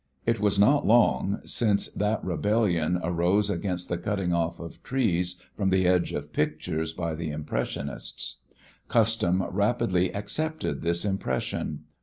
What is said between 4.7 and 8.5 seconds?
trees from the edge of pictures by the Impressionists.